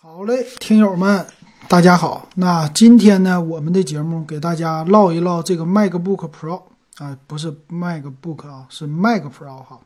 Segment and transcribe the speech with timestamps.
[0.00, 1.26] 好嘞，听友们，
[1.68, 2.28] 大家好。
[2.36, 6.62] 那今天呢，我们的节目给大家唠一唠这个 MacBook Pro
[6.98, 9.80] 啊，不是 MacBook 啊，是 Mac Pro 哈。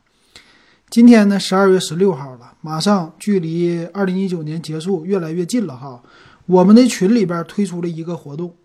[0.91, 6.03] 今天呢，十二月十六号了，马上距离二零一九年结束越来越近了哈。
[6.45, 8.55] 我们的群里边推出了一个活动，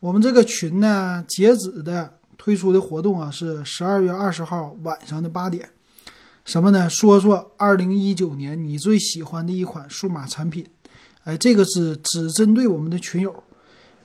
[0.00, 5.70] 我们这个群呢，截止的推出的活动啊是十二月二十号晚上的八点。
[6.44, 6.90] 什么呢？
[6.90, 10.66] 说说二零一九年你最喜欢的一款数码产品。
[11.24, 13.42] 哎，这个是只针对我们的群友，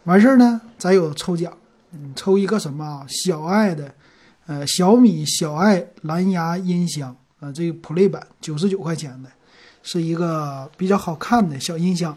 [0.03, 1.52] 完事儿呢，咱有抽奖，
[2.13, 3.94] 抽一个什么小爱的，
[4.48, 9.30] 呃，小米小爱蓝牙音箱，啊，这个 Play 版九十九块钱的，
[9.81, 12.16] 是一个比较好看的小音箱。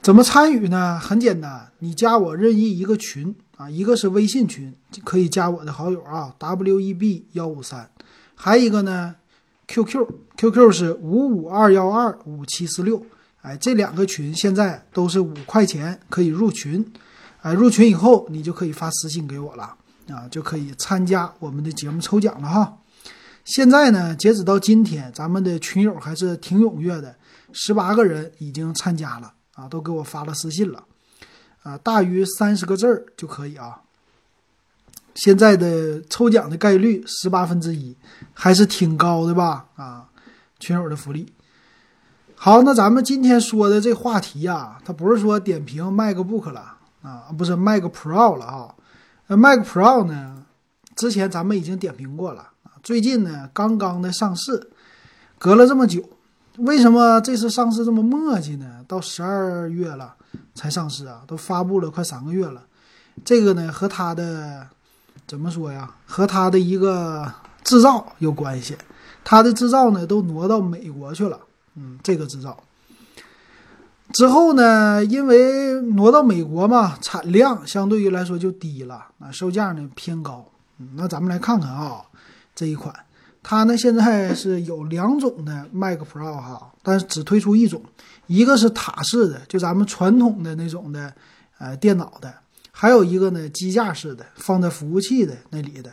[0.00, 0.96] 怎么参与呢？
[1.00, 7.90] 很简单，你加我任意一个群啊，一个是微信群，可以加我的好友啊，W E B 幺五三，
[8.36, 9.16] 还一个呢
[9.66, 13.04] ，QQ，QQ 是五五二幺二五七四六。
[13.46, 16.84] 哎，这两个群现在都是五块钱可以入群，
[17.42, 19.76] 哎，入群以后你就可以发私信给我了
[20.08, 22.76] 啊，就可以参加我们的节目抽奖了哈。
[23.44, 27.14] 现在呢，截止到今天，咱们的群友还是挺踊跃的，
[27.52, 30.82] 十八个人已经参加了啊，都给我发了私信了
[31.62, 33.80] 啊，大于三十个字儿就可以啊。
[35.14, 37.96] 现在的抽奖的概率十八分之一，
[38.34, 39.66] 还是挺高的吧？
[39.76, 40.08] 啊，
[40.58, 41.32] 群友的福利。
[42.46, 48.72] 好，那咱们今天说的这话题呀，它不是说点评 MacBook 了啊，不是 Mac Pro 了啊。
[49.26, 50.44] Mac Pro 呢，
[50.94, 52.50] 之前咱们已经点评过了，
[52.84, 54.70] 最近呢刚刚的上市，
[55.38, 56.00] 隔了这么久，
[56.58, 58.84] 为什么这次上市这么磨叽呢？
[58.86, 60.14] 到十二月了
[60.54, 62.62] 才上市啊，都发布了快三个月了。
[63.24, 64.64] 这个呢和它的
[65.26, 65.92] 怎么说呀？
[66.06, 67.28] 和它的一个
[67.64, 68.76] 制造有关系，
[69.24, 71.40] 它的制造呢都挪到美国去了。
[71.76, 72.58] 嗯，这个制造
[74.12, 80.44] 之后呢，因为挪到美国嘛，产量相对于来说就低了，啊，售价呢偏高。
[80.94, 82.02] 那咱们来看看啊，
[82.54, 82.94] 这一款，
[83.42, 87.82] 它呢现在是有两种的 Mac Pro 哈，但是只推出一种，
[88.26, 91.12] 一个是塔式的，就咱们传统的那种的，
[91.58, 92.32] 呃，电脑的，
[92.70, 95.90] 还有一个呢机架式的，放在服务器的那里的，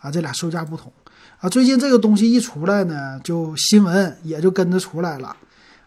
[0.00, 0.92] 啊，这俩售价不同。
[1.40, 5.36] 啊，最近这个东西一出来呢，就新闻也就跟着出来了。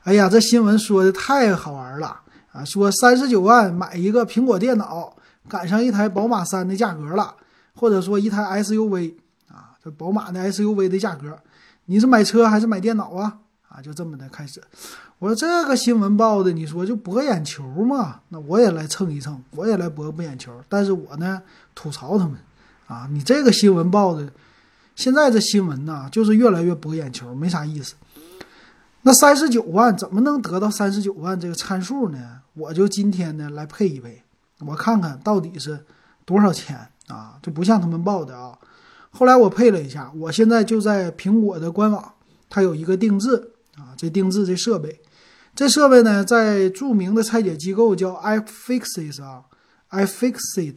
[0.04, 2.22] 哎呀，这新闻说的太好玩了
[2.52, 2.64] 啊！
[2.64, 5.16] 说三十九万买一个苹果电脑，
[5.48, 7.36] 赶上一台宝马三的价格了，
[7.76, 9.16] 或者说一台 SUV
[9.48, 11.38] 啊，这宝马的 SUV 的价格，
[11.86, 13.40] 你是买车还是买电脑啊？
[13.68, 14.62] 啊，就这么的开始。
[15.18, 18.22] 我说这个新闻报的，你说就博眼球嘛？
[18.30, 20.54] 那我也来蹭一蹭，我也来博博眼球。
[20.70, 21.42] 但是我呢，
[21.74, 22.38] 吐槽他们
[22.88, 24.32] 啊，你这个新闻报的。
[25.00, 27.96] 现在这新闻呢，就是越来越博眼球，没啥意思。
[29.04, 32.42] 那三十九万怎么能得到三十九万这个参数呢？
[32.54, 34.22] 我就今天呢来配一配，
[34.68, 35.86] 我看看到底是
[36.26, 37.40] 多少钱啊？
[37.42, 38.60] 就不像他们报的啊。
[39.10, 42.14] 后来我配了一下，我现在就在苹果的官网，
[42.50, 45.00] 它有一个定制啊，这定制这设备，
[45.56, 49.46] 这设备呢在著名的拆解机构叫 iFixit 啊
[49.92, 50.76] ，iFixit，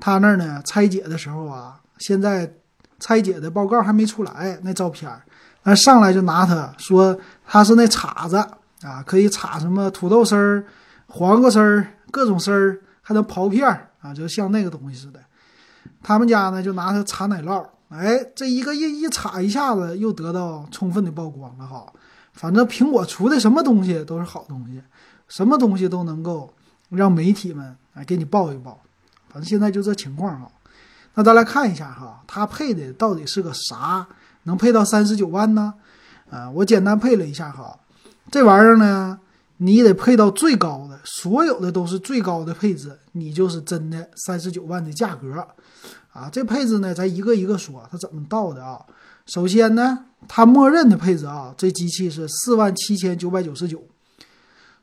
[0.00, 2.54] 他那儿呢拆解的时候啊，现在。
[2.98, 5.22] 拆解的报告还没出来，那照片儿，
[5.62, 7.16] 那上来就拿它说
[7.46, 8.36] 它是那叉子
[8.82, 10.64] 啊，可以插什么土豆丝儿、
[11.06, 15.20] 黄瓜丝儿、各种丝儿，还能刨片儿啊，就像那个东西似的。
[16.02, 21.86] 他们家呢就拿它插奶酪，哎，这一个一一插一下子又得到充分的曝光了哈。
[22.32, 24.80] 反正苹果出的什么东西都是好东西，
[25.26, 26.52] 什么东西都能够
[26.90, 28.80] 让媒体们哎给你报一报。
[29.28, 30.50] 反正现在就这情况哈。
[31.18, 34.06] 那咱来看一下哈，它配的到底是个啥？
[34.44, 35.74] 能配到三十九万呢？
[36.30, 37.76] 啊，我简单配了一下哈，
[38.30, 39.18] 这玩意儿呢，
[39.56, 45.44] 你得配到最高的，所有的都是最高的配置，你就是真的三十九万的价格
[46.12, 46.30] 啊。
[46.30, 48.80] 这配置呢，咱一个一个说，它怎么到的啊？
[49.26, 53.82] 首先呢，它默认的配置啊，这机器是四万七千九百九十九，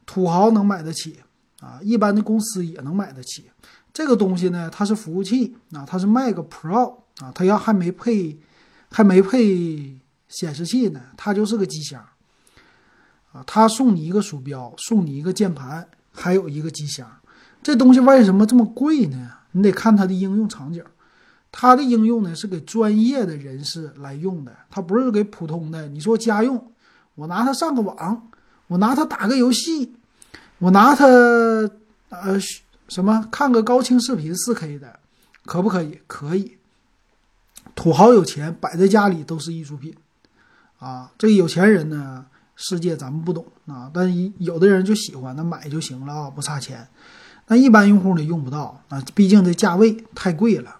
[0.05, 1.17] 土豪能买得起
[1.61, 3.49] 啊，一般的公司也能买得起。
[3.95, 8.37] 这个东西呢，它是服务器啊，它是 Mac Pro 啊，它要还没配，
[8.91, 9.97] 还没配
[10.27, 12.05] 显示器呢，它就是个机箱
[13.31, 13.41] 啊。
[13.47, 17.09] 它送你一个鼠标，送你一个键盘，还有一个机箱。
[17.63, 19.31] 这东西为什么这么贵呢？
[19.53, 20.83] 你得看它的应用场景。
[21.49, 25.87] 它的应用呢是给专业的人士来用的，它不是给普通的。
[25.87, 26.73] 你说家用，
[27.15, 28.29] 我拿它上个网，
[28.67, 29.95] 我拿它打个游戏，
[30.57, 32.37] 我拿它呃。
[32.87, 34.99] 什么看个高清视频四 K 的，
[35.45, 35.99] 可不可以？
[36.07, 36.57] 可以。
[37.73, 39.93] 土豪有钱，摆在家里都是艺术品，
[40.79, 44.09] 啊，这个有钱人呢，世界咱们不懂啊，但
[44.39, 46.87] 有的人就喜欢，那买就行了啊，不差钱。
[47.47, 50.77] 那一般用户呢用不到啊，毕竟这价位太贵了。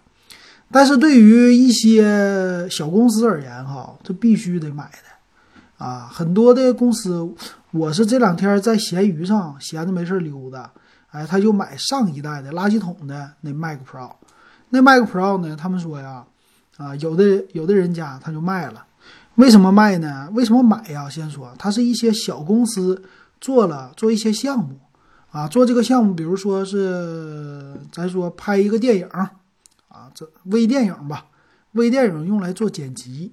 [0.70, 6.08] 但是对于一些小公司而言，哈，这必须得买的啊。
[6.12, 7.28] 很多的公司，
[7.72, 10.72] 我是这两天在闲鱼上闲着没事溜达，
[11.10, 14.10] 哎，他就买上一代的垃圾桶的那 Mac Pro。
[14.70, 16.24] 那 Mac Pro 呢，他们说呀，
[16.76, 18.84] 啊，有的有的人家他就卖了。
[19.36, 20.30] 为什么卖呢？
[20.32, 21.08] 为什么买呀？
[21.10, 23.02] 先说，它是一些小公司
[23.40, 24.78] 做了做一些项目。
[25.32, 31.26] 啊，做这个项目，比如说是咱说拍一个电影，啊，这微电影吧，
[31.72, 33.30] 微电影用来做剪辑，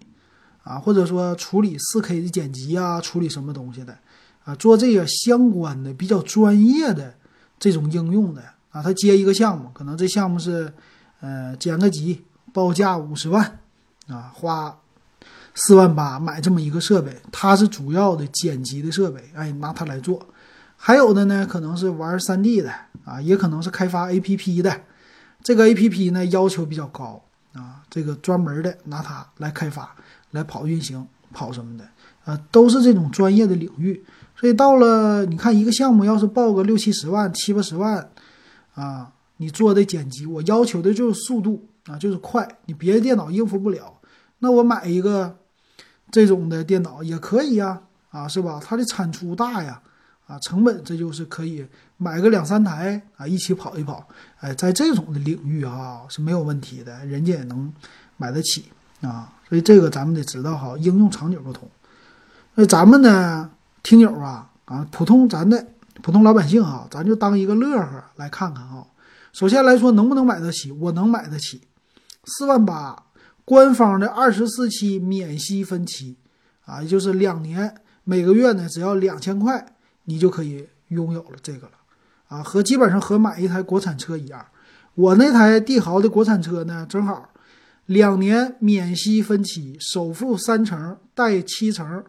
[0.64, 3.98] 啊，或者说处理 4K 的剪辑啊，处理什么东西的，
[4.44, 7.14] 啊，做这个相关的比较专业的
[7.64, 10.74] 这种应用的，啊，他接一个项目，可能这项目是，
[11.22, 12.22] 呃，剪个辑，
[12.52, 13.60] 报价五十万，
[14.10, 14.78] 啊，花
[15.56, 20.28] 四万八买这么一个设备，它是主要的剪辑的设备，哎，拿它来做。
[20.76, 22.70] 还有的呢，可能是玩 3D 的
[23.06, 24.82] 啊，也可能是开发 APP 的。
[25.42, 27.24] 这个 APP 呢要求比较高
[27.54, 29.96] 啊，这个专门的拿它来开发、
[30.32, 31.86] 来跑运行、跑什么的
[32.26, 34.04] 啊，都是这种专业的领域。
[34.44, 38.10] 所以到了你看一个项目，要是报个六七十万、七八十万
[38.76, 44.02] 啊，你做的剪辑，我要求的就是速度啊，就是快，你别的电脑应付不了。
[44.40, 45.38] 那我买一个
[46.12, 48.60] 这种的电脑也可以呀，啊，是吧？
[48.62, 49.82] 它的产出大呀。
[50.28, 54.06] 啊，成本这就是可以买个两三台啊，一起跑一跑。
[54.42, 57.74] 哎，在这种的领域啊是没有问题的，人家也能
[58.18, 58.66] 买得起
[59.00, 59.32] 啊。
[59.48, 61.66] 所以这个咱们得知道哈，应用场景不同。
[62.56, 63.50] 那咱们呢，
[63.84, 65.68] 听友啊啊，普通咱的
[66.02, 68.88] 普通老百姓啊，咱就当一个乐呵来看看啊。
[69.34, 70.72] 首先来说，能不能买得起？
[70.72, 71.62] 我能买得起，
[72.24, 73.04] 四万八，
[73.46, 76.18] 官方的二十四期免息分期
[76.66, 77.76] 啊，也就是两年，
[78.06, 79.76] 每个月呢只要两千块。
[80.06, 81.74] 你就可以拥有了这个了，
[82.28, 84.46] 啊，和基本上和买一台国产车一样。
[84.96, 87.30] 我那台帝豪的国产车呢，正好
[87.86, 92.04] 两年免息分期，首付三成贷七成，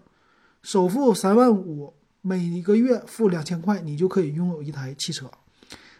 [0.64, 5.30] 首付三万五，每一个月付两千块，你就可以拥有一台汽车。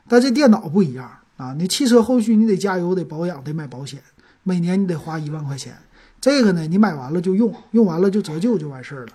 [0.09, 1.07] 但这电脑不一样
[1.37, 4.03] 啊，你汽车后续你得加油、得保养、得买保险，
[4.43, 5.77] 每年你得花一万块钱。
[6.19, 9.13] 这个呢，你买完了就用，用完了就折旧就完事儿了。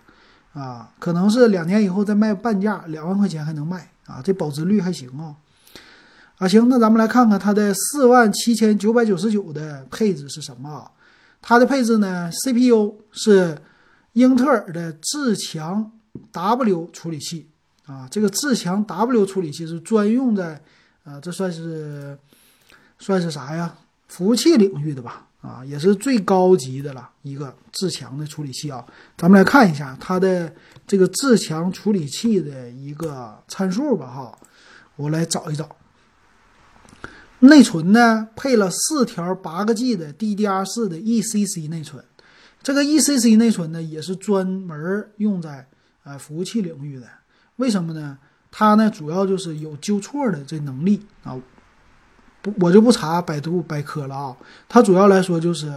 [0.54, 5.34] 啊，可能是两年以后再卖半价，两万块钱还能卖啊，这保值率还行啊。
[6.38, 10.92] 啊，行，那咱们来看看它的四万七千九百九十九的配置是什么？
[11.42, 13.58] 它的配置呢，CPU 是
[14.14, 15.92] 英特尔的智强
[16.32, 17.48] W 处理器
[17.86, 20.62] 啊，这个智强 W 处理器是专用在
[21.04, 22.18] 啊，这算是
[22.98, 23.76] 算是啥呀？
[24.08, 25.26] 服务器领域的吧。
[25.42, 28.86] 啊，也是最高级的了一个智强的处理器啊，
[29.16, 30.54] 咱们来看一下它的
[30.86, 34.38] 这个智强处理器的一个参数吧哈，
[34.98, 35.78] 我来找一找。
[37.40, 42.04] 内存呢配了四条八个 G 的 DDR4 的 ECC 内存，
[42.62, 45.68] 这个 ECC 内存呢也是专门用在
[46.04, 47.08] 呃服务器领域的，
[47.56, 48.18] 为什么呢？
[48.52, 51.40] 它呢主要就是有纠错的这能力啊。
[52.42, 54.38] 不，我就不查百度百科了啊。
[54.68, 55.70] 它主要来说就是，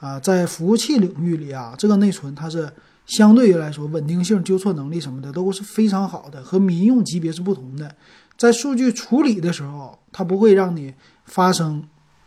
[0.00, 2.68] 啊，在服务器领域里啊，这个内存它是
[3.06, 7.94] 相对于来说稳定性、纠错能力什么的都是非常好的，和民用级别是不同的。
[8.36, 10.92] 在数据处理的时候，它不会让你
[11.24, 11.82] 发生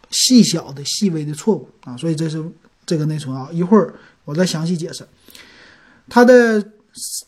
[0.10, 1.98] 细小的、细微的错误啊。
[1.98, 2.42] 所以这是
[2.86, 3.50] 这个内存啊。
[3.52, 3.94] 一会儿
[4.26, 5.08] 我再详细解释。
[6.10, 6.64] 它的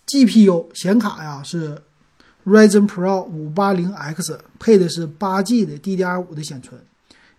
[0.07, 1.81] GPU 显卡呀是。
[2.45, 6.79] Ryzen Pro 580X 配的是八 G 的 DDR5 的显存，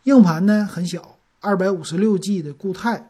[0.02, 3.08] 硬盘呢很小，二百五十六 G 的固态，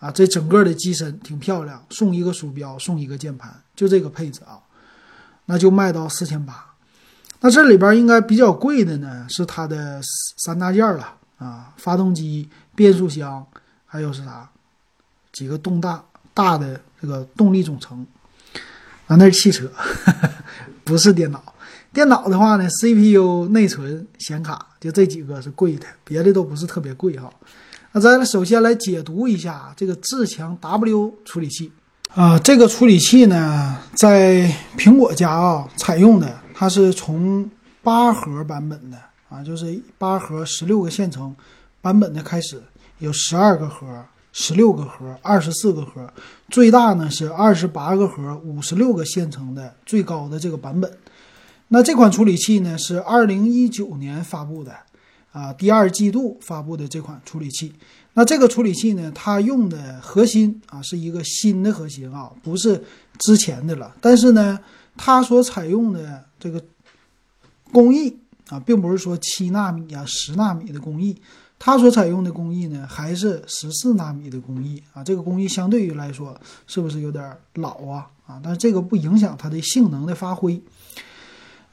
[0.00, 4.58] 啊，这整个的机身挺漂亮，送一个鼠标，送一个键盘，就这个配置啊，
[5.44, 6.74] 那就卖到四千八。
[7.42, 10.00] 那这里边应该比较贵的呢，是它的
[10.38, 13.46] 三大件了啊，发动机、变速箱，
[13.96, 14.46] 还有是啥？
[15.32, 18.06] 几个动大大的这个动力总成
[19.06, 19.70] 啊，那是汽车。
[20.84, 21.42] 不是电脑，
[21.94, 27.32] 电脑的话呢，CPU、内存、显卡就这几个是贵的，别的都不是特别贵哈。
[27.92, 31.72] 那咱首先来解读一下这个智强 W 处理器
[32.14, 37.50] 啊，这个处理器呢，在苹果家啊采用的，它是从
[37.82, 38.98] 八核版本的
[39.30, 41.34] 啊，就是八核十六个线程
[41.80, 42.62] 版本的开始，
[42.98, 44.04] 有十二个核。
[44.38, 46.12] 十六个核，二十四个核，
[46.50, 50.98] 最大呢是二十八个核，五十六个线程的最高的这个版本。
[51.68, 54.76] 那这款处理器呢是二零一九年发布的，
[55.32, 57.72] 啊，第二季度发布的这款处理器。
[58.12, 62.84] 那这个处理器呢，它用的核心啊是一个新的核心啊，不是
[63.18, 63.96] 之前的了。
[64.02, 64.60] 但是呢，
[64.98, 66.62] 它所采用的这个
[67.72, 68.14] 工艺
[68.50, 71.16] 啊，并不是说七纳米啊、十纳米的工艺，
[71.58, 75.02] 它所采用的工艺呢，还是十四纳米的工艺啊。
[75.02, 78.10] 这个工艺相对于来说，是不是有点老啊？
[78.26, 80.60] 啊，但是这个不影响它的性能的发挥。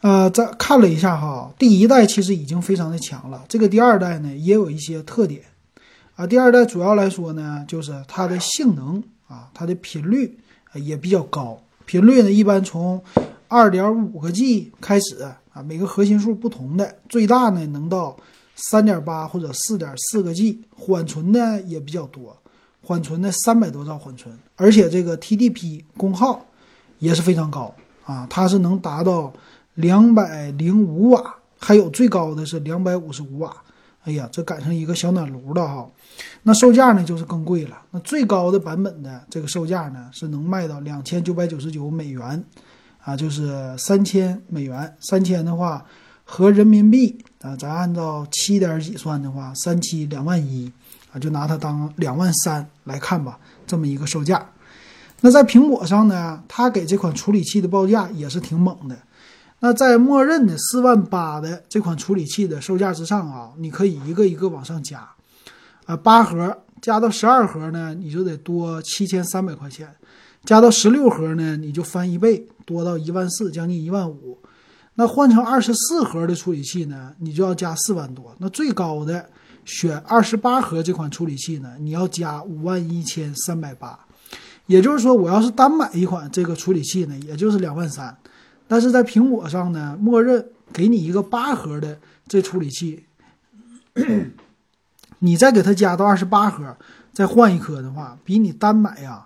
[0.02, 5.42] 呃，再看了一下哈，第一代其实已经非常的强了，这个第二代呢也有一些特点
[6.16, 6.28] 啊。
[6.28, 10.38] 第二代主要来说呢，就是它的性能啊，它的频率
[10.74, 13.02] 也比较高，频率呢一般从
[13.48, 15.24] 二点五个 G 开始
[15.54, 18.18] 啊，每个核心数不同的，最大呢能到
[18.56, 22.38] 三点八或者四点四个 G，缓存呢也比较多，
[22.82, 26.46] 缓存呢三百多兆缓存，而且这个 TDP 功耗
[27.00, 27.74] 也是非常高
[28.06, 29.34] 啊，它是能达到。
[29.76, 33.52] 两百零五瓦，还有最高的是两百五十五瓦。
[34.04, 35.90] 哎呀，这赶上一个小暖炉了哈。
[36.44, 37.82] 那售价呢就是更贵了。
[37.90, 42.46] 那最高的版本的这个售价呢是能卖到两千九百九十九美元，
[43.04, 44.96] 啊，就是三千美元。
[45.00, 45.84] 三千的话
[46.24, 50.72] 合人民币啊，咱按照七点几算的话，三七两万一
[51.12, 54.50] 啊，就拿它当两万三来看吧，这么一个售价。
[55.20, 58.98] 那在苹果上呢，它给这款处理器的报价也是挺猛的。
[59.60, 65.06] 那在默认的四万八的这款处理器的售价之上啊，你可以一个一个往上加，
[65.86, 69.88] 啊，八核加到十二核呢，你就得多七千三百块钱；
[70.46, 74.38] 加到十六核呢，你就翻一倍，多到一万四，将近一万五。
[74.96, 78.36] 那换成二十四核的处理器呢，你就要加四万多。
[78.38, 79.28] 那最高的
[79.66, 84.00] 选二十八核这款处理器呢，你要加五万一千三百八。
[84.68, 88.16] 也就是说，我要是单买一款这个处理器呢，也就是两万三。
[88.68, 91.98] 但是在苹果上呢，默认给你一个八核的
[92.28, 93.04] 这处理器，
[95.20, 96.78] 你再给它加到二十八核，
[97.12, 99.26] 再换一颗的话，比你单买呀，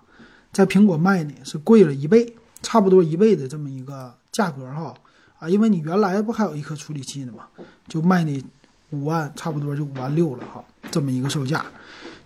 [0.52, 4.92] 在苹果卖呢是贵了一倍，差不多一倍的这么一个价格哈
[5.38, 7.44] 啊，因为你原来不还有一颗处理器呢嘛，
[7.86, 8.44] 就卖你
[8.90, 11.64] 五万，差不多就五万六了哈，这么一个售价，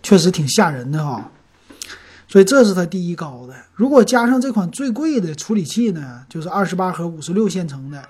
[0.03, 1.31] 确实挺吓人的哈。
[2.29, 3.55] 所以这是它第一高的。
[3.75, 8.03] 如果加上这款最贵的处理器呢，就是二十八核五十六线程的，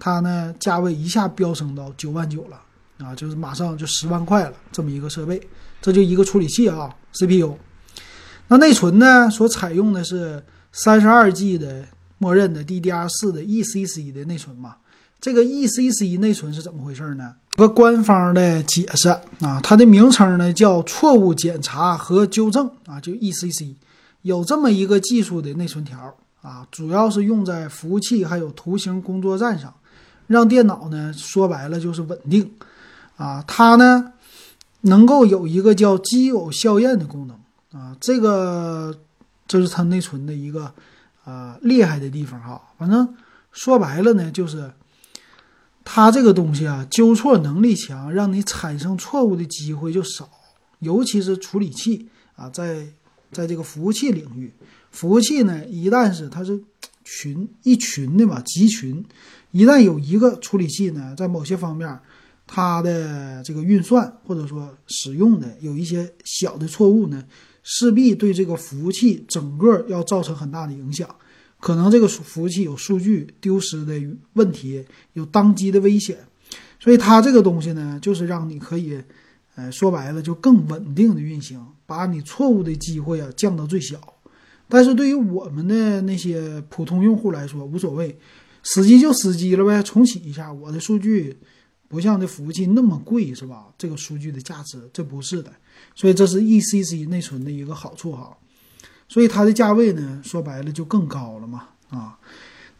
[0.00, 2.60] 它呢价位一下飙升到九万九了
[2.98, 5.40] 啊，就是马上就十万块了这么一个设备。
[5.80, 7.56] 这就一个处理器啊，CPU。
[8.48, 11.86] 那内存呢，所采用的是三十二 G 的
[12.18, 14.76] 默认的 DDR 四的 ECC 的内存嘛。
[15.20, 17.34] 这个 ECC 内存是怎么回事呢？
[17.56, 19.08] 个官方的解释
[19.40, 23.74] 啊，它的名称呢叫错误检查和纠正啊，就 ECC，
[24.22, 29.74] 有这么一个技术的内存条啊，主要是用在服务器还有图形工作站上，
[30.28, 32.48] 让电脑呢说白了就是稳定
[33.16, 34.12] 啊，它呢
[34.82, 37.36] 能够有一个叫基友校验的功能
[37.72, 38.96] 啊，这个
[39.48, 40.72] 这是它内存的一个
[41.28, 43.14] 呃厉害的地方哈，反正
[43.52, 44.72] 说白了呢就是。
[45.90, 50.28] 它这个东西啊，纠错能力强，让你产生错误的机会就少。
[50.80, 52.86] 尤其是处理器啊，在
[53.32, 54.52] 在这个服务器领域，
[54.90, 56.62] 服务器呢，一旦是它是
[57.04, 59.02] 群一群的嘛，集群，
[59.50, 61.98] 一旦有一个处理器呢，在某些方面，
[62.46, 67.24] 它的这个运算或者说使用的有一些小的错误呢，
[67.70, 71.06] 势必对这个服务器整个要造成很大的影响。
[71.60, 74.00] 可能这个服务器有数据丢失的
[74.32, 74.82] 问题，
[75.12, 76.16] 有宕机的危险，
[76.80, 78.98] 所以它这个东西呢，就是让你可以，
[79.54, 83.98] 呃，说白了就更稳定的运行，把你错误的机会啊降到最小。
[84.66, 88.18] 但是对于我们的那些普通用户来说，无所谓，
[88.62, 90.50] 死机就死机了呗，重启一下。
[90.50, 91.36] 我的数据
[91.88, 93.66] 不像这服务器那么贵，是吧？
[93.76, 95.50] 这个数据的价值，这不是的。
[95.94, 98.36] 所以这是 ECC 内存的一个好处哈。
[99.08, 102.18] 所以它的价位呢，说白了就更高了嘛，啊，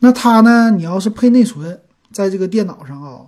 [0.01, 1.81] 那它呢，你要是配内存，
[2.13, 3.27] 在这个电脑上啊，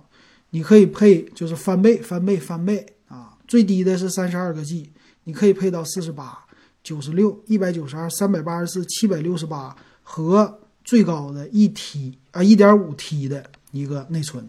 [0.51, 4.91] 你可以配就是翻倍、翻倍、翻倍啊，最低的是三十二个 G，
[5.23, 6.45] 你可以配到四十八、
[6.83, 14.47] 九十六、一百九十二、三百八十四、七百六十八和最高的一 T 啊，一点五 T 的一个内存。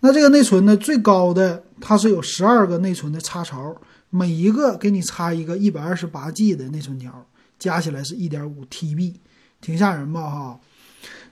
[0.00, 3.76] 那这个内存呢，最高的它是有十二个内存的插槽，
[4.10, 7.26] 每一个给你插一个一百二十八 G 的内存条。
[7.58, 9.16] 加起来是一点五 TB，
[9.60, 10.22] 挺吓人吧？
[10.22, 10.60] 哈，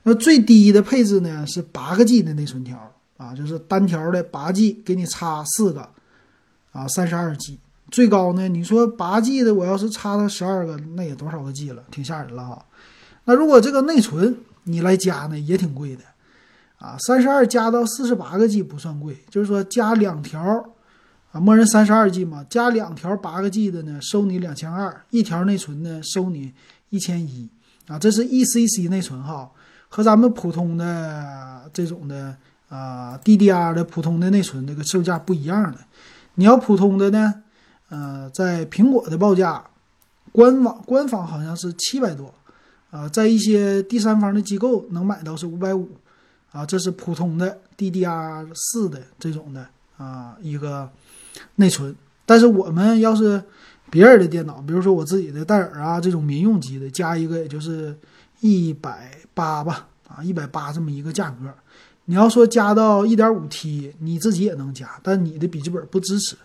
[0.02, 5.88] 那最低的配置呢是八个 G 的内存条啊，就是单条的八 G 给你插四个
[6.70, 7.58] 啊，三十二 G。
[7.90, 11.82] 最高呢，你说八 G 的，我要是插到十二个，那也多少个 G 了？
[11.90, 12.66] 挺吓人了哈。
[13.24, 16.02] 那如果这个内存你来加呢，也挺贵的
[16.78, 20.40] 啊，三十二加到四十八个 G 不算贵，就是说加两条
[21.32, 26.54] 啊，默认三十二 G 嘛，加两条八个 G 的呢，收你两千二；一条内存呢，收你
[26.90, 27.48] 一千一。
[27.88, 29.50] 啊，这是 ECC 内存哈，
[29.88, 32.36] 和咱们普通的这种的
[32.68, 35.78] 啊 DDR 的普通的内存这个售价不一样的。
[36.34, 37.42] 你要普通的呢，
[37.88, 39.64] 呃，在苹果的报价，
[40.32, 42.34] 官网官方好像是七百多，
[42.90, 45.88] 啊，在一些第三方的机构能买到是五百五，
[46.52, 50.90] 啊，这是普通的 DDR 四的这种的啊一个
[51.56, 51.94] 内存。
[52.24, 53.42] 但是我们要是
[53.90, 57.96] 别人的电脑，比如说我自己的戴尔啊，这种民用机的，加一个也就是
[58.40, 61.52] 一百八吧，啊，一百八这么一个价格。
[62.04, 66.36] 你要说加到一点五 T，你自己也能加，但你的笔记本不支持，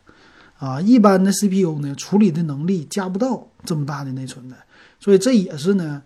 [0.58, 4.56] 啊，一般的 CPU 呢处理的能力加不到这么大的内存的，
[5.00, 6.02] 所以这也是呢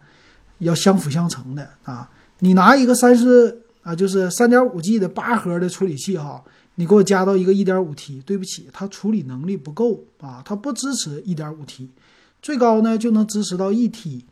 [0.60, 2.10] 要相辅相成的啊。
[2.40, 6.44] 你拿一个三十啊，就是三点五 G 的八核的处理器哈。
[6.76, 11.90] 你给我加到一个一点五 T，对不起，它处理能力不够啊，它不支持一点五 T，
[12.42, 14.26] 最高呢就能支持到一 T，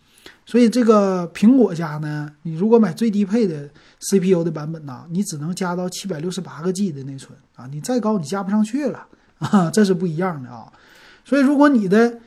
[0.45, 3.69] 所以这个苹果家呢，你如果买最低配的
[4.01, 9.07] CPU 的版本呢，你只能加到七百六十八个 G 的内存啊，你再高你加不上去了
[9.37, 10.69] 啊，这是不一样的啊。
[11.23, 12.19] 所以如果你的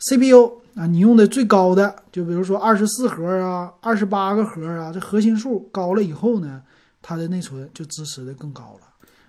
[0.00, 6.62] CPU 啊，你用的最高的，就比如说二十四核啊，二十八个核啊，这核心数高了以后呢，
[7.00, 8.86] 它的内存就支持的更高了。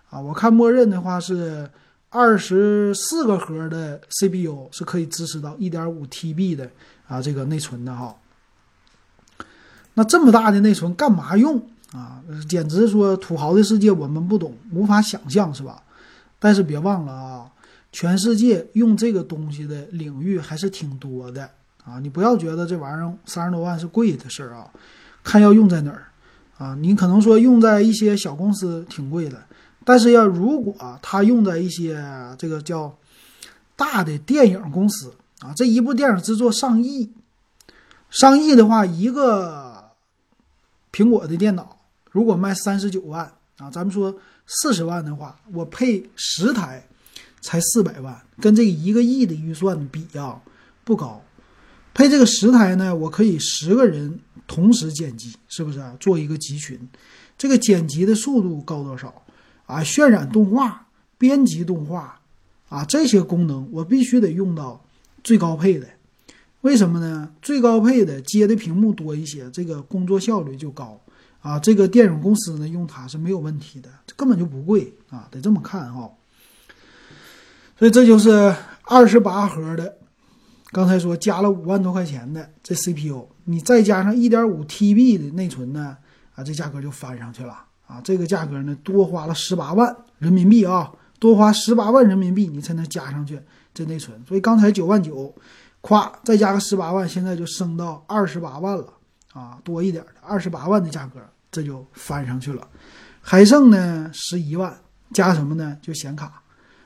[0.09, 1.69] 啊，我看默认的话是
[2.09, 6.69] 二十四个核的 CPU 是可以支持到一点五 TB 的
[7.07, 8.13] 啊，这个内存的哈。
[9.93, 11.57] 那这么大的内存干嘛用
[11.93, 12.21] 啊？
[12.49, 15.81] 简直说土豪的世界我们不懂，无法想象是吧？
[16.39, 17.49] 但是别忘了啊，
[17.97, 21.49] 全世界用这个东西的领域还是挺多的
[21.83, 21.99] 啊。
[21.99, 24.69] 你不要觉得这玩意儿三十多万是贵的事儿啊，
[25.23, 26.05] 看要用在哪儿
[26.59, 26.75] 啊。
[26.75, 29.43] 你可能说用在一些小公司挺贵的。
[29.83, 31.99] 但是要如果它用在一些
[32.37, 32.95] 这个叫
[33.75, 37.11] 大的电影公司啊，这一部电影制作上亿，
[38.11, 39.89] 上亿的话，一个
[40.93, 41.79] 苹果的电脑
[42.11, 43.25] 如果卖三十九万
[43.57, 46.86] 啊，咱们说四十万的话，我配十台
[47.47, 50.41] 才四百万，跟这一个亿的预算比啊
[50.83, 51.23] 不高。
[51.93, 56.77] 配这个十台呢，我可以十个人同时剪辑，是不是啊做一个集群？
[57.37, 59.23] 这个剪辑的速度高多少？
[59.65, 62.19] 啊，渲染动画、编辑动画，
[62.67, 64.83] 啊，这些功能我必须得用到
[65.23, 65.87] 最高配的。
[66.61, 67.31] 为什么呢？
[67.41, 70.99] 最高配的接的屏幕多一些，这个工作效率就高。
[71.39, 76.11] 啊，这个电影公司呢用它是没有问题的，根本就不贵啊，得这么看哈。
[77.77, 79.97] 所以这就是二十八核的，
[80.71, 85.97] 刚才说加了五万多块钱的这 CPU，你再加上一点五 TB 的内存呢，
[86.35, 87.63] 啊，这价格就翻上去了。
[87.85, 93.39] 啊，这个价格呢，多花了十八万人民币啊，多花十八万人民币，你才能加上去
[93.73, 94.21] 这内存。
[94.27, 95.33] 所以刚才九万九，
[95.81, 98.85] 咵再加个十八万，现在就升到二十八万了
[99.31, 102.67] 啊，多一点的二十八万的价格，这就翻上去了。
[103.21, 104.77] 还剩呢十一万，
[105.13, 105.77] 加什么呢？
[105.81, 106.41] 就显卡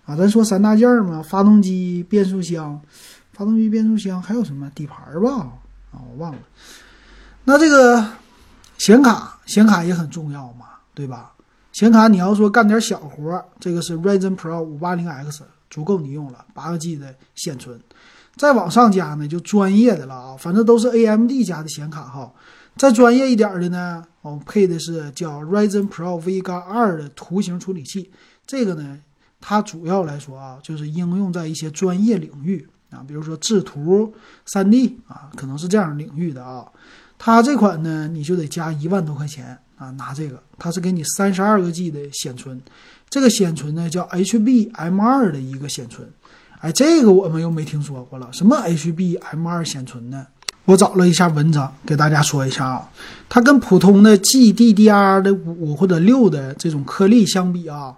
[0.05, 2.79] 啊，咱说三大件儿嘛，发动机、变速箱，
[3.33, 5.51] 发动机、变速箱还有什么底盘吧？
[5.91, 6.39] 啊，我忘了。
[7.43, 8.05] 那这个
[8.77, 10.65] 显卡，显卡也很重要嘛。
[10.93, 11.31] 对吧？
[11.71, 17.79] 显卡你要说干点小活，这个是 Ryzen Pro 五八零 X 足够你用了，八个 G 的显存。
[18.35, 22.29] 再往上加呢，就专业的了啊，反正都是 AMD 家的显卡哈。
[22.75, 28.11] 再专业一点的呢，我配的是叫 Ryzen Pro Vega 二的图形处理器。
[28.45, 28.99] 这个呢，
[29.41, 34.13] 它主要来说啊，就是应用在一些专业领域啊，比如说制图、
[34.47, 36.65] 3D 啊，可能是这样领域的啊。
[37.17, 39.57] 它这款呢，你就得加一万多块钱。
[39.81, 42.61] 啊，拿这个，它是给你三十二个 G 的显存，
[43.09, 46.07] 这个显存呢叫 HBM2 的一个显存，
[46.59, 50.27] 哎，这个我们又没听说过了，什么 HBM2 显存呢？
[50.65, 52.87] 我找了一下文章，给大家说一下啊，
[53.27, 57.97] 它跟普通的 GDDR 的五或者六的这种颗粒相比啊，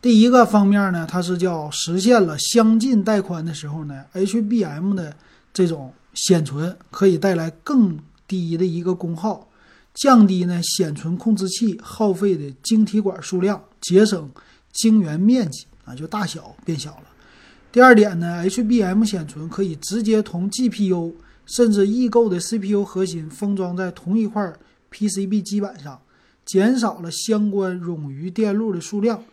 [0.00, 5.16] 第一个方面呢，它是叫实现了相近带宽的时候呢，HBM 的
[5.52, 9.48] 这种显存可以带来更低的一个功耗。
[9.94, 14.30] 降低呢显存控制器耗费的晶体管数量，节省
[14.70, 17.04] 晶圆面积啊，就大小变小了。
[17.72, 21.14] 第二点呢，HBM 显存可以直接同 GPU
[21.46, 24.52] 甚至异构的 CPU 核心封装在同一块
[24.92, 25.98] PCB 基板上，
[26.44, 29.24] 减少了相关冗余电路的数量，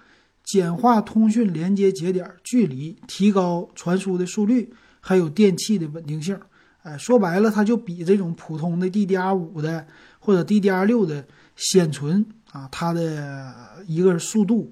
[0.44, 6.40] 简化通讯连接节点距离，提高传输的速率，还有电器的稳定性。
[6.84, 9.86] 哎，说白了，它就比这种普通的 DDR5 的。
[10.26, 11.26] 或者 DDR6 的
[11.58, 13.54] 显存啊，它的
[13.86, 14.72] 一个速度、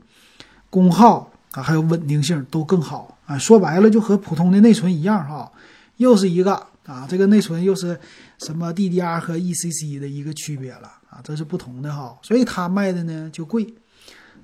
[0.69, 3.38] 功耗啊，还有稳定性都更好啊。
[3.38, 5.51] 说白了，就和普通的内存一样哈，
[5.97, 6.55] 又是一个
[6.86, 7.99] 啊，这个内存又是
[8.39, 13.67] 什么 DDR 和 ECC 的一个区别了啊，这是不同的哈，所以它卖的呢就贵。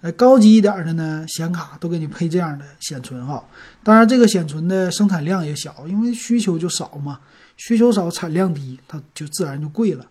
[0.02, 3.44] 呃，高级一点的呢，显卡都给你配这样的显存哈。
[3.84, 7.20] 当然，这个显存的生产量也小，因为需求就少嘛，
[7.56, 10.06] 需求少，产量低，它就自然就贵了。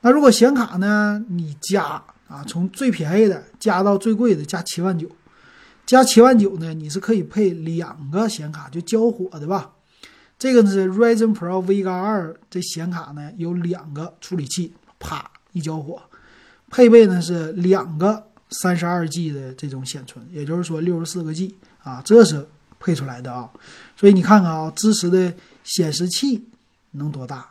[0.00, 5.06] 那如果显卡呢，你加啊，从最便宜的加到最贵的，加七万九，
[5.84, 9.72] 加七万九呢，你是可以配两个显卡，就交火的吧。
[10.38, 16.00] 这个是 Ryzen Pro Vega 二这显卡呢，有两个处理器，啪一交火，
[16.70, 18.31] 配备呢是两个。
[18.52, 22.46] 三十二 G 的这种显存，也就是说六十四个 G 啊，这是
[22.78, 23.50] 配出来的啊。
[23.96, 25.32] 所以你看看啊，支持的
[25.64, 26.44] 显示器
[26.92, 27.46] 能多大，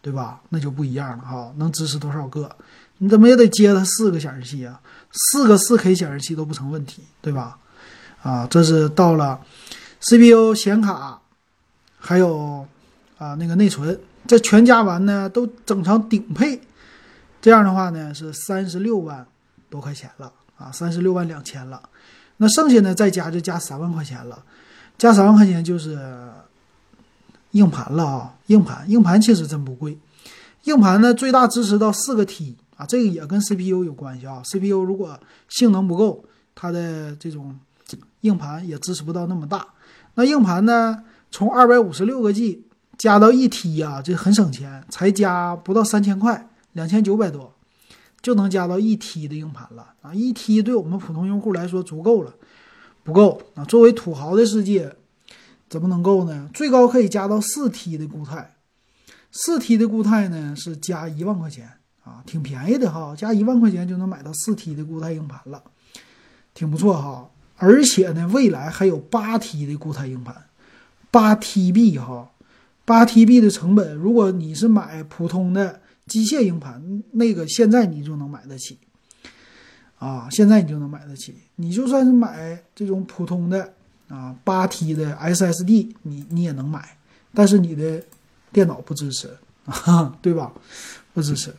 [0.00, 0.40] 对吧？
[0.48, 2.50] 那就不一样了哈，能支持多少个？
[2.98, 4.80] 你怎么也得接它四个显示器啊，
[5.12, 7.58] 四个四 K 显示器都不成问题，对吧？
[8.22, 9.40] 啊，这是到了
[10.00, 11.20] CPU 显卡，
[11.98, 12.66] 还有
[13.18, 16.60] 啊那个内存，这全加完呢，都整成顶配，
[17.40, 19.24] 这样的话呢是三十六万
[19.68, 20.32] 多块钱了。
[20.58, 21.80] 啊，三十六万两千了，
[22.38, 24.44] 那剩下呢再加就加三万块钱了，
[24.98, 25.96] 加三万块钱就是
[27.52, 29.96] 硬盘了啊，硬盘硬盘其实真不贵，
[30.64, 35.16] 硬盘呢最大支持到四个 T 啊，这个也跟 CPU 有关系啊，CPU 如果
[35.48, 36.24] 性能不够，
[36.56, 37.56] 它的这种
[38.22, 39.64] 硬盘也支持不到那么大。
[40.16, 42.64] 那硬盘呢，从二百五十六个 G
[42.96, 47.54] 加到一 T 呀，这很省钱，才加不到三千块，两千九百多。
[48.20, 50.12] 就能加到一 T 的硬盘了啊！
[50.12, 52.34] 一 T 对我们普通用户来说足够了，
[53.04, 53.64] 不够啊！
[53.64, 54.92] 作为土豪的世界，
[55.68, 56.50] 怎么能够呢？
[56.52, 58.56] 最高可以加到四 T 的固态，
[59.30, 61.70] 四 T 的固态呢是加一万块钱
[62.02, 65.62] 啊，挺便宜的哈，加一万块钱就能买到四 T 的固态硬盘了，
[66.54, 67.30] 挺不错哈！
[67.56, 70.34] 而且呢，未来还有八 T 的固态硬盘，
[71.12, 72.30] 八 TB 哈，
[72.84, 75.82] 八 TB 的成本，如果你是买普通的。
[76.08, 78.78] 机械硬盘那个现在你就能买得起，
[79.98, 81.34] 啊，现在你就能买得起。
[81.56, 83.74] 你就算是买这种普通的
[84.08, 86.96] 啊八 T 的 SSD，你你也能买，
[87.34, 88.02] 但是你的
[88.52, 89.28] 电脑不支持
[89.66, 90.52] 啊，对吧？
[91.12, 91.54] 不支持。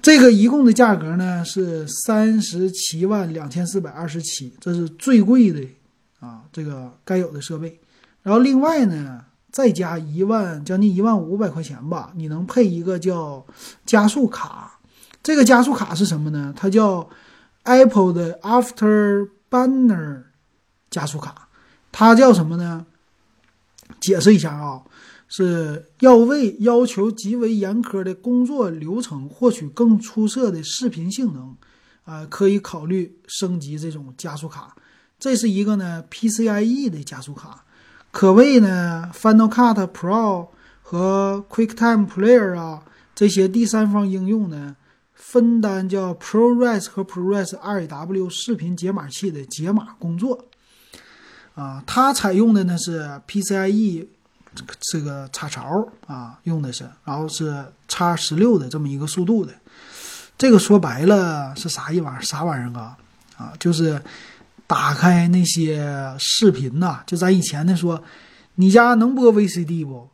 [0.00, 5.66] 这个一共的价格呢是三十七万两千四百二十七，这是最贵的
[6.20, 7.78] 啊，这个该有的设备。
[8.22, 9.24] 然后另外呢。
[9.50, 13.44] 再加一万，将近一万五百块钱吧，你能配一个叫
[13.86, 14.78] 加速卡。
[15.22, 16.54] 这个加速卡是什么呢？
[16.56, 17.08] 它叫
[17.64, 20.22] Apple 的 Afterburner
[20.90, 21.48] 加速卡。
[21.90, 22.86] 它叫什么呢？
[24.00, 24.82] 解释一下啊，
[25.26, 31.56] 是要为要求极为严苛的工作流程获取更出色的视频性能，
[32.04, 34.76] 啊，可以考虑升级这种加速卡。
[35.18, 37.64] 这是一个呢 PCIe 的加速卡。
[38.18, 40.48] 可谓呢，Final Cut Pro
[40.82, 42.82] 和 QuickTime Player 啊
[43.14, 44.74] 这些第三方应用呢，
[45.14, 50.46] 分担叫 ProRes 和 ProRes 2AW 视频解码器的解码工作。
[51.54, 54.08] 啊，它采用的呢是 PCIe
[54.80, 59.54] 这个插槽啊，用的是，然后是叉十六的这么一个速度的。
[60.36, 62.20] 这个说白了是啥一玩意儿？
[62.20, 62.96] 啥玩意儿啊？
[63.36, 64.02] 啊，就是。
[64.68, 68.04] 打开那些视频呐，就咱以前的说，
[68.56, 70.10] 你家能播 VCD 不？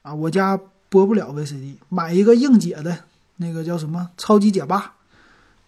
[0.00, 3.04] 啊，我家播不了 VCD，买一个硬解的，
[3.36, 4.94] 那个叫什么超级解霸，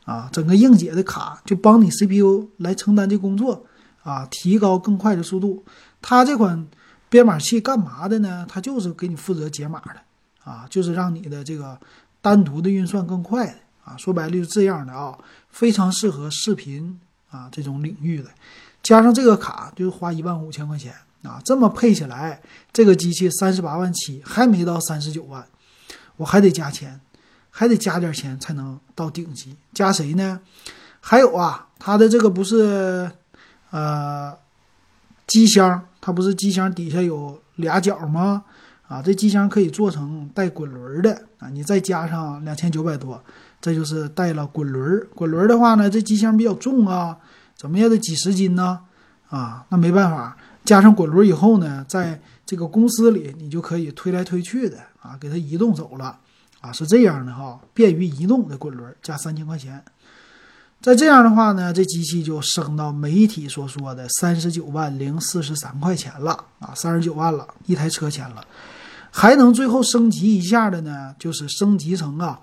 [0.06, 3.66] 啊，整个硬解的卡就帮你 CPU 来承担这工作，
[4.02, 5.62] 啊，提高更快的速度。
[6.00, 6.66] 它这款
[7.10, 8.46] 编码器干嘛的呢？
[8.48, 10.00] 它就是给你负责解码的，
[10.50, 11.78] 啊，就是让你的这个
[12.22, 15.18] 单独的运算更快的，啊，说白了就是这样的啊，
[15.50, 16.98] 非常适合视频。
[17.30, 18.28] 啊，这种领域的，
[18.82, 22.40] 加上这个卡就花一万五千块钱啊，这么配起来，
[22.72, 25.46] 这个机器三十八万七，还没到三十九万，
[26.16, 27.00] 我还得加钱，
[27.50, 29.56] 还得加点钱才能到顶级。
[29.72, 30.40] 加谁呢？
[31.00, 33.10] 还有啊，它的这个不是
[33.70, 34.36] 呃
[35.26, 38.44] 机箱，它不是机箱底下有俩角吗？
[38.88, 43.22] 啊，这机箱可以做成带滚轮的啊，你再加上两千九百多。
[43.60, 47.18] 这就是带了滚轮，滚轮的话呢，这机箱比较重啊，
[47.54, 48.80] 怎么也得几十斤呢，
[49.28, 56.18] 啊，那没办法，加上滚轮以后呢，在这个公司里你就可以推来推去的啊，给它移动走了
[56.62, 59.84] 啊，是这样的哈，便于移动的滚轮加三千块钱，
[60.80, 68.42] 再这样的话呢，这机器就升到媒体所说的三十九万零四十三块钱了啊，三十九万了一台车钱了，
[69.10, 72.40] 还能最后升级一下的呢，就是升级成啊。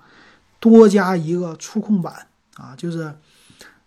[0.60, 3.14] 多加一个触控板啊，就是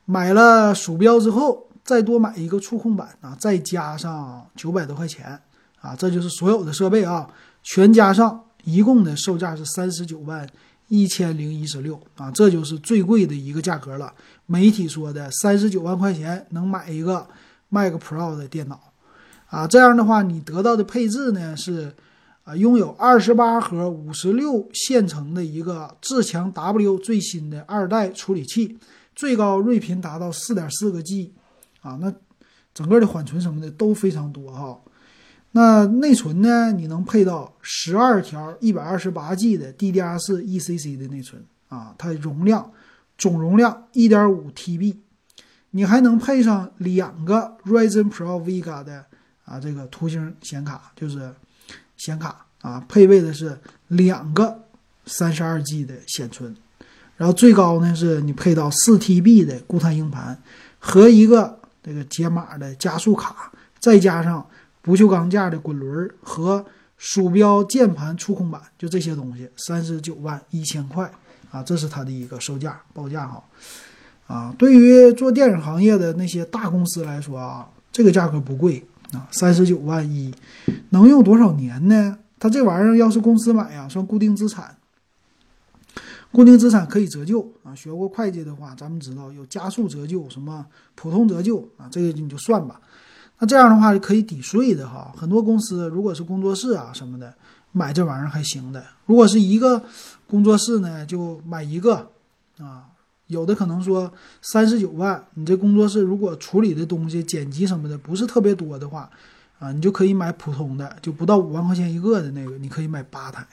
[0.06, 5.40] 买了鼠标之后再多买一个触控板啊，再加上九百多块钱
[5.82, 7.30] 啊，这就是所有的设备啊，
[7.64, 10.48] 全加上一共的售价是三十九万
[10.88, 14.14] 一千零一十六啊，这就是最贵的一个价格了。
[14.46, 17.28] 媒体说的三十九万块钱能买一个
[17.70, 18.80] Mac Pro 的电脑
[19.50, 21.96] 啊，这样的话你得到的配置呢是
[22.56, 28.78] 拥有二十八核五十六线程的一个至强 W 最新的二代处理器。
[29.14, 31.34] 最高睿频达到四点四个 G，
[31.82, 32.12] 啊，那
[32.74, 34.80] 整个的缓存什么的都非常多哈。
[35.52, 36.72] 那内存呢？
[36.72, 42.72] 你能配到十二条一百二十八 G 的 DDR 四 ECC 的内存啊，它容量
[43.18, 44.96] 总容量一点五 TB，
[45.72, 49.06] 你还能配上两个 Ryzen Pro Vega 的
[49.44, 51.36] 啊这个图形显卡，就是
[52.04, 53.58] 显卡啊，配备的是
[53.90, 54.64] 两个
[55.06, 56.56] 三十二 G 的显存。
[57.18, 60.42] 然后最高呢，是你配到四 TB 的固态硬盘
[60.80, 64.44] 和一个这个解码的加速卡，再加上
[64.82, 66.66] 不锈钢架的滚轮和
[66.98, 71.12] 鼠标、键盘、触控板，就这些东西，三十九万一千块
[71.52, 73.44] 啊，这是它的一个售价报价哈。
[74.26, 78.84] 啊，对于做电影行业的那些大公司来说啊，这个价格不贵
[79.14, 80.34] 啊，三十九万一
[80.90, 82.18] 能用多少年呢？
[82.40, 84.76] 它这玩意儿要是公司买呀，算固定资产。
[86.32, 92.80] 固定资产可以折旧啊，学过会计的话，咱们知道有加速折旧、什么普通折旧啊，这个你就算吧。
[93.40, 95.14] 那这样的话就可以抵税的哈。
[95.18, 97.34] 很多公司如果是工作室啊什么的，
[97.74, 98.82] 买这玩意儿还行的。
[99.06, 99.84] 如果是一个
[100.26, 102.10] 工作室呢，就买一个
[102.60, 102.86] 啊。
[103.32, 109.10] 有的可能说三十九万，你这工作室如果处理的东西、剪辑什么的不是特别多的话，
[109.60, 113.48] 啊，你就可以买普通的，就不到五万块钱一个的那个，你可以买八台。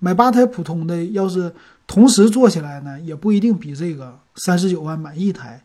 [0.00, 1.50] 买八台普通的，要是
[1.86, 5.64] 同时做起来呢，也不一定比这个三十九万买一台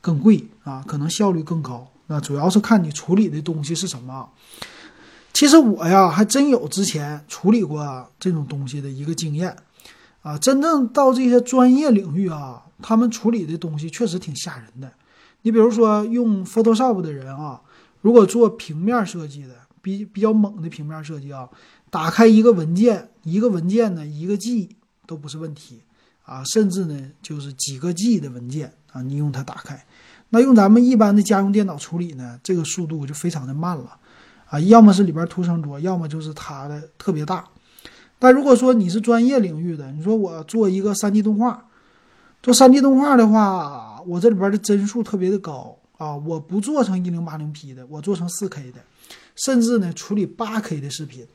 [0.00, 1.90] 更贵啊，可能效率更高。
[2.08, 4.28] 那主要是看你处理的东西是什么。
[5.32, 9.56] 其实我呀，还真有之前处理过这种东西的一个经验
[10.22, 10.36] 啊。
[10.36, 14.92] 真正到这些专业领域啊，他们处理的东西确实挺吓人的。
[15.42, 17.60] 你比如说用 Photoshop 的人啊，
[18.00, 21.48] 如果做平面设计的，比比较猛的平面设计啊。
[21.90, 24.68] 打开一个文件，一个文件呢，一个 G
[25.06, 25.80] 都不是问题
[26.24, 29.86] 啊，甚至呢就是几个 G 的文件啊，你用它打开，
[30.28, 33.96] 那用咱们一般的家用电脑处理呢，这个速度就非常的慢了
[34.50, 37.42] 啊，要么是里边图层多，要么就是它的特别大。
[38.18, 41.67] 但如果说你是专业领域的，你说我做一个 3D 动画，
[42.42, 48.78] 做 3D 动画的话，我这里边的帧数特别的高啊，我不做成 1080P 的，我做成 4K 的，
[49.34, 51.26] 甚至呢处理 8K 的视频。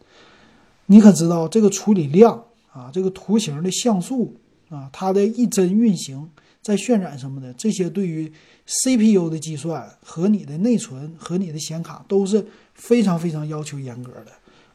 [0.86, 4.36] 你可知道这个处理量啊，这个图形的像素
[4.70, 6.30] 啊，它的一帧运行
[6.62, 8.32] 在渲染什么的，这些对于
[8.66, 14.32] CPU 的计算和你的内存和你的显卡都是非常非常要求严格的，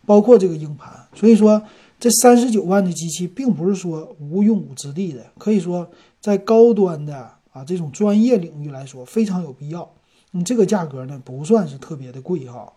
[0.07, 1.07] 包括这个硬盘。
[1.15, 1.63] 所以说，
[1.99, 9.91] 这三十九万的机器并不是说无用武之地的，可以说在高端的啊这种专业领域来说非常有必要。
[10.31, 12.73] 你这个价格呢，不算是特别的贵哈。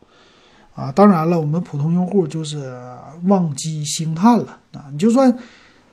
[0.73, 2.81] 啊，当然了，我们普通用户就是
[3.25, 4.87] 望机兴叹了啊！
[4.89, 5.37] 你就算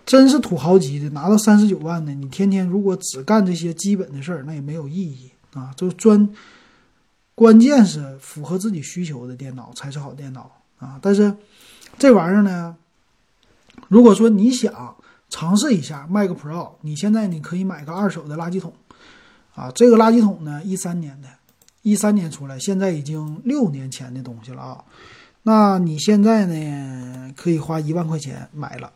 [0.07, 5.73] 真是土豪级的，拿到三十九万的，你天天如果只干这些基本的事儿，那也没有意义啊！
[5.77, 6.33] 就专，
[7.35, 10.97] 关键是符合自己需求的电脑才是好电脑啊！
[11.03, 11.35] 但是
[11.99, 12.77] 这玩意儿呢，
[13.89, 14.95] 如果说你想
[15.29, 18.73] 尝试一下 Mac Pro，你现在你可以买个二手的垃圾桶
[19.55, 19.71] 啊！
[19.75, 21.29] 这个垃圾桶呢，一三年的。
[21.83, 24.85] 一三年出来，现在已经六年前的东西了啊！
[25.45, 27.33] 那你现在呢？
[27.35, 28.93] 可以花一万块钱买了，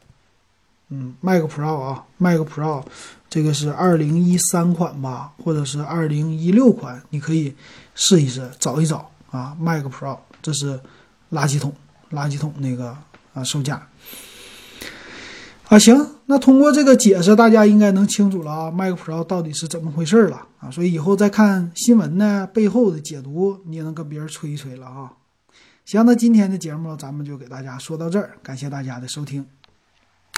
[0.89, 2.85] 嗯，Mac Pro 啊，Mac Pro，
[3.31, 7.55] 这个是二零一三款吧，或者是二零一六款，你可以
[7.95, 10.79] 试一试，找一找啊，Mac Pro，这是
[11.31, 11.73] 垃圾桶，
[12.11, 12.95] 垃圾桶那个
[13.33, 13.87] 啊售价。
[15.73, 20.71] 啊，行，那通过这个解释，大家应该能清楚了啊，Mac Pro 到底是怎么回事了啊？
[20.71, 25.15] 所以以后再看新闻呢，背后的解读，你也能跟别人吹一吹了啊。
[25.87, 29.47] 行，那今天的节目咱们就给大家说到这儿，感谢大家的收听。